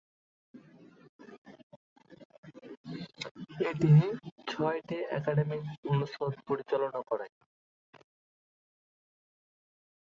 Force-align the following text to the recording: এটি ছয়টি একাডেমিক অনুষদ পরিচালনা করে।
এটি 3.63 3.91
ছয়টি 4.47 4.97
একাডেমিক 5.17 5.61
অনুষদ 5.91 6.33
পরিচালনা 6.47 6.99
করে। 7.09 7.27